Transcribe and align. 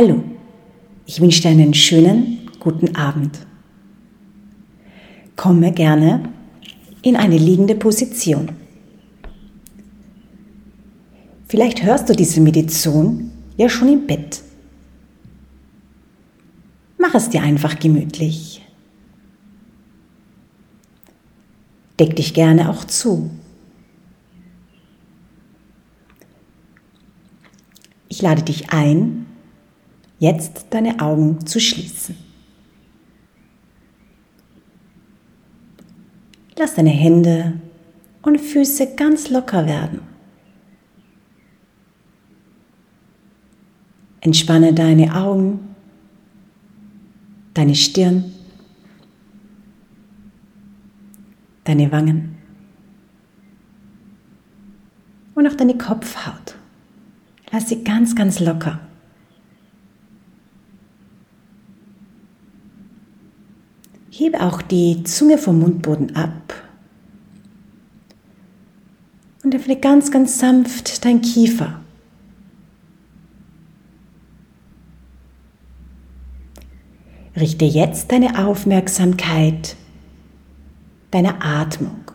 Hallo, 0.00 0.22
ich 1.06 1.20
wünsche 1.20 1.42
dir 1.42 1.48
einen 1.48 1.74
schönen 1.74 2.48
guten 2.60 2.94
Abend. 2.94 3.36
Komme 5.34 5.72
gerne 5.72 6.32
in 7.02 7.16
eine 7.16 7.36
liegende 7.36 7.74
Position. 7.74 8.52
Vielleicht 11.48 11.82
hörst 11.82 12.08
du 12.08 12.12
diese 12.12 12.40
Meditation 12.40 13.32
ja 13.56 13.68
schon 13.68 13.88
im 13.88 14.06
Bett. 14.06 14.40
Mach 16.96 17.16
es 17.16 17.30
dir 17.30 17.42
einfach 17.42 17.76
gemütlich. 17.80 18.64
Deck 21.98 22.14
dich 22.14 22.34
gerne 22.34 22.70
auch 22.70 22.84
zu. 22.84 23.30
Ich 28.08 28.22
lade 28.22 28.44
dich 28.44 28.70
ein, 28.70 29.26
jetzt 30.18 30.66
deine 30.70 31.00
Augen 31.00 31.46
zu 31.46 31.60
schließen. 31.60 32.16
Lass 36.56 36.74
deine 36.74 36.90
Hände 36.90 37.60
und 38.22 38.40
Füße 38.40 38.96
ganz 38.96 39.30
locker 39.30 39.66
werden. 39.66 40.00
Entspanne 44.20 44.74
deine 44.74 45.14
Augen, 45.14 45.74
deine 47.54 47.76
Stirn, 47.76 48.32
deine 51.62 51.92
Wangen 51.92 52.36
und 55.34 55.46
auch 55.46 55.54
deine 55.54 55.78
Kopfhaut. 55.78 56.56
Lass 57.52 57.68
sie 57.68 57.84
ganz, 57.84 58.16
ganz 58.16 58.40
locker. 58.40 58.80
Hebe 64.10 64.40
auch 64.40 64.62
die 64.62 65.02
Zunge 65.04 65.38
vom 65.38 65.58
Mundboden 65.60 66.16
ab 66.16 66.54
und 69.42 69.54
öffne 69.54 69.76
ganz, 69.76 70.10
ganz 70.10 70.38
sanft 70.38 71.04
dein 71.04 71.22
Kiefer. 71.22 71.80
Richte 77.36 77.64
jetzt 77.64 78.10
deine 78.10 78.46
Aufmerksamkeit 78.46 79.76
deiner 81.10 81.42
Atmung. 81.44 82.10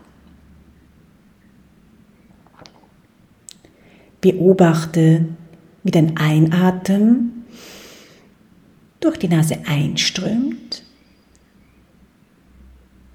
Beobachte, 4.21 5.25
wie 5.83 5.91
dein 5.91 6.17
Einatmen 6.17 7.45
durch 8.99 9.17
die 9.17 9.27
Nase 9.27 9.59
einströmt, 9.66 10.83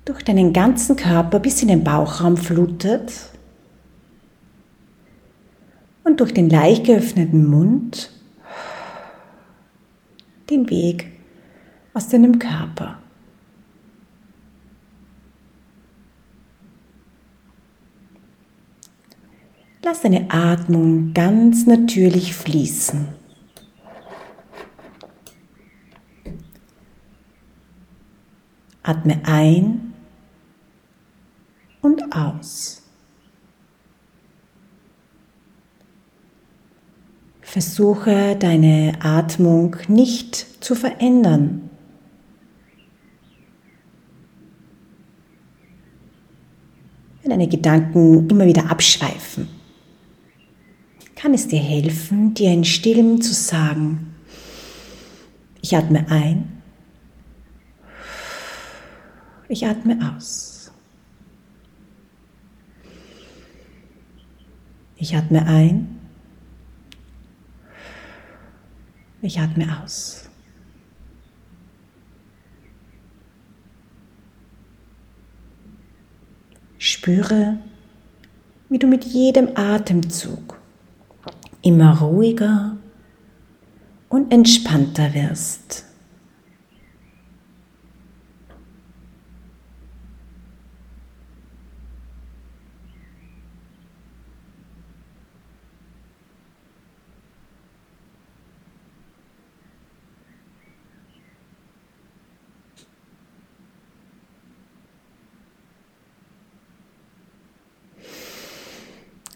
durch 0.08 0.22
deinen 0.22 0.54
ganzen 0.54 0.96
Körper 0.96 1.38
bis 1.38 1.60
in 1.60 1.68
den 1.68 1.84
Bauchraum 1.84 2.38
flutet 2.38 3.12
und 6.02 6.18
durch 6.20 6.32
den 6.32 6.48
leicht 6.48 6.86
geöffneten 6.86 7.46
Mund 7.46 8.10
den 10.48 10.70
Weg 10.70 11.12
aus 11.92 12.08
deinem 12.08 12.38
Körper. 12.38 12.96
Lass 19.84 20.00
deine 20.00 20.30
Atmung 20.30 21.12
ganz 21.12 21.66
natürlich 21.66 22.34
fließen. 22.34 23.08
Atme 28.82 29.20
ein 29.26 29.87
und 31.88 32.12
aus. 32.14 32.82
Versuche 37.40 38.36
deine 38.36 38.98
Atmung 39.00 39.76
nicht 39.88 40.62
zu 40.62 40.74
verändern. 40.74 41.70
Wenn 47.22 47.30
deine 47.30 47.48
Gedanken 47.48 48.28
immer 48.28 48.46
wieder 48.46 48.70
abschweifen 48.70 49.58
kann 51.18 51.34
es 51.34 51.48
dir 51.48 51.58
helfen, 51.58 52.32
dir 52.34 52.52
in 52.52 52.64
Stillem 52.64 53.20
zu 53.20 53.34
sagen, 53.34 54.14
ich 55.60 55.76
atme 55.76 56.08
ein, 56.08 56.62
ich 59.48 59.66
atme 59.66 60.14
aus. 60.16 60.47
Ich 65.00 65.14
atme 65.14 65.46
ein, 65.46 65.96
ich 69.22 69.38
atme 69.38 69.80
aus. 69.80 70.28
Spüre, 76.78 77.58
wie 78.68 78.78
du 78.78 78.88
mit 78.88 79.04
jedem 79.04 79.56
Atemzug 79.56 80.58
immer 81.62 82.00
ruhiger 82.00 82.76
und 84.08 84.32
entspannter 84.32 85.14
wirst. 85.14 85.87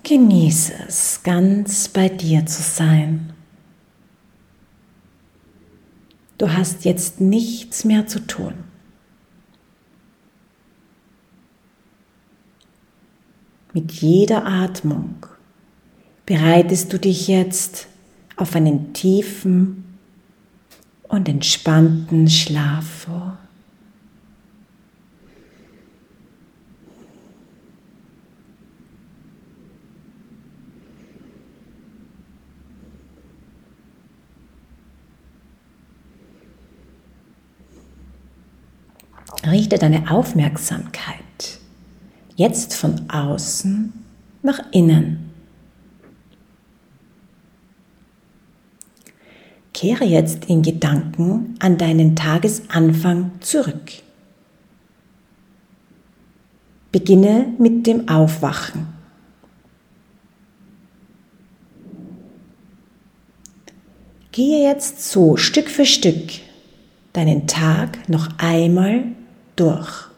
Genieße 0.05 0.73
es, 0.89 1.23
ganz 1.23 1.89
bei 1.89 2.09
dir 2.09 2.45
zu 2.47 2.61
sein. 2.63 3.33
Du 6.39 6.53
hast 6.53 6.85
jetzt 6.85 7.21
nichts 7.21 7.85
mehr 7.85 8.07
zu 8.09 8.27
tun. 8.27 8.55
Mit 13.73 13.93
jeder 13.93 14.45
Atmung 14.45 15.25
bereitest 16.27 16.93
du 16.93 16.99
dich 16.99 17.29
jetzt 17.29 17.87
auf 18.37 18.57
einen 18.57 18.93
tiefen 18.93 19.99
und 21.05 21.29
entspannten 21.29 22.29
Schlaf 22.29 22.85
vor. 22.85 23.39
Richte 39.51 39.79
deine 39.79 40.11
Aufmerksamkeit 40.11 41.19
jetzt 42.37 42.75
von 42.75 43.11
außen 43.11 43.93
nach 44.43 44.61
innen. 44.73 45.31
Kehre 49.73 50.05
jetzt 50.05 50.45
in 50.47 50.63
Gedanken 50.63 51.57
an 51.59 51.79
deinen 51.79 52.15
Tagesanfang 52.15 53.33
zurück. 53.41 53.91
Beginne 56.93 57.47
mit 57.59 57.87
dem 57.87 58.09
Aufwachen. 58.09 58.87
Gehe 64.31 64.69
jetzt 64.69 65.11
so 65.11 65.37
Stück 65.37 65.69
für 65.69 65.87
Stück 65.87 66.31
deinen 67.13 67.47
Tag 67.47 68.09
noch 68.09 68.29
einmal 68.39 69.05
durch. 69.63 70.13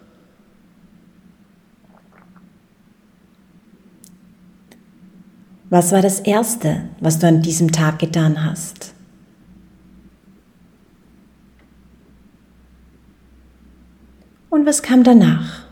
Was 5.71 5.93
war 5.93 6.03
das 6.03 6.21
Erste, 6.21 6.89
was 7.01 7.19
du 7.19 7.27
an 7.27 7.43
diesem 7.43 7.73
Tag 7.73 7.99
getan 7.99 8.45
hast? 8.45 8.95
Und 14.51 14.65
was 14.67 14.83
kam 14.83 15.03
danach? 15.03 15.65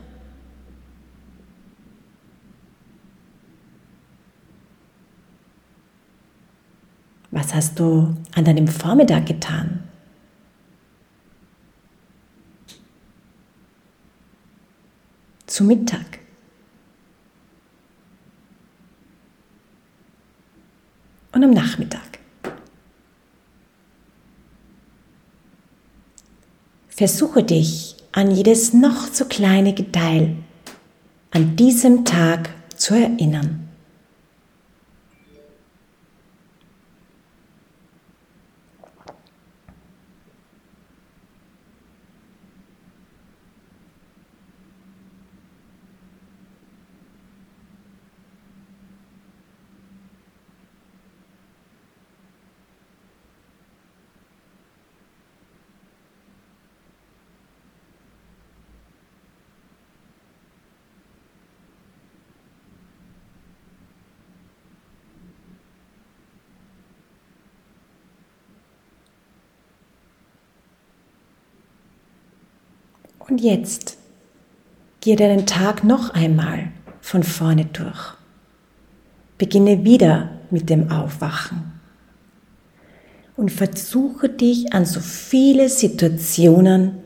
Was 7.31 7.55
hast 7.55 7.79
du 7.79 8.13
an 8.35 8.45
deinem 8.45 8.67
Vormittag 8.67 9.25
getan? 9.25 9.83
Zu 15.53 15.65
Mittag? 15.65 16.17
Und 21.31 21.43
am 21.43 21.51
Nachmittag? 21.51 22.17
Versuche 26.87 27.43
dich 27.43 27.97
an 28.13 28.31
jedes 28.31 28.73
noch 28.73 29.13
so 29.13 29.25
kleine 29.25 29.73
Detail 29.75 30.37
an 31.29 31.55
diesem 31.55 32.03
Tag 32.03 32.49
zu 32.75 32.95
erinnern. 32.95 33.69
Und 73.27 73.39
jetzt 73.39 73.97
gehe 75.01 75.15
deinen 75.15 75.45
Tag 75.45 75.83
noch 75.83 76.09
einmal 76.09 76.71
von 77.01 77.23
vorne 77.23 77.65
durch. 77.65 78.15
Beginne 79.37 79.83
wieder 79.83 80.29
mit 80.51 80.69
dem 80.69 80.91
Aufwachen 80.91 81.73
und 83.35 83.51
versuche 83.51 84.29
dich 84.29 84.73
an 84.73 84.85
so 84.85 84.99
viele 84.99 85.69
Situationen 85.69 86.99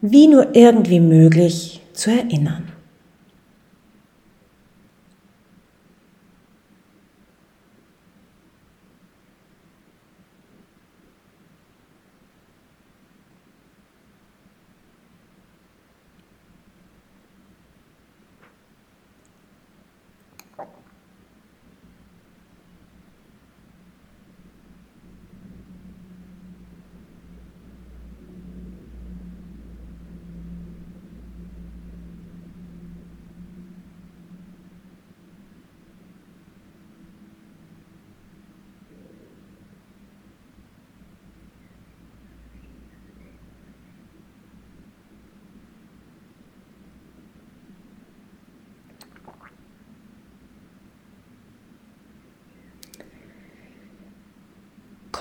wie 0.00 0.26
nur 0.28 0.54
irgendwie 0.54 1.00
möglich 1.00 1.80
zu 1.92 2.10
erinnern. 2.10 2.71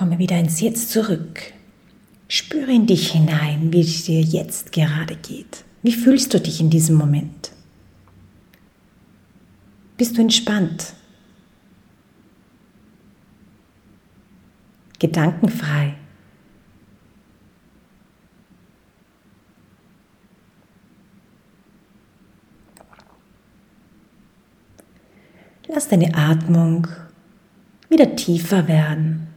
Komme 0.02 0.18
wieder 0.18 0.40
ins 0.40 0.60
Jetzt 0.62 0.90
zurück. 0.90 1.54
Spüre 2.28 2.72
in 2.72 2.88
dich 2.88 3.12
hinein, 3.12 3.72
wie 3.72 3.82
es 3.82 4.06
dir 4.06 4.20
jetzt 4.20 4.72
gerade 4.72 5.16
geht. 5.16 5.64
Wie 5.84 5.92
fühlst 5.92 6.34
du 6.34 6.40
dich 6.40 6.60
in 6.60 6.72
diesem 6.72 6.96
Moment? 6.96 7.52
Bist 9.98 10.18
du 10.18 10.22
entspannt? 10.22 10.96
Gedankenfrei? 14.98 15.94
Lass 25.68 25.90
deine 25.90 26.16
Atmung 26.16 26.88
wieder 27.88 28.16
tiefer 28.16 28.68
werden. 28.68 29.31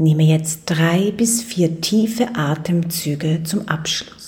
Nehme 0.00 0.22
jetzt 0.22 0.62
drei 0.64 1.10
bis 1.10 1.42
vier 1.42 1.82
tiefe 1.82 2.34
Atemzüge 2.34 3.42
zum 3.44 3.68
Abschluss. 3.68 4.19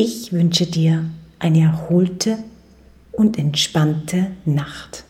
Ich 0.00 0.32
wünsche 0.32 0.64
dir 0.64 1.06
eine 1.40 1.62
erholte 1.62 2.38
und 3.10 3.36
entspannte 3.36 4.28
Nacht. 4.44 5.02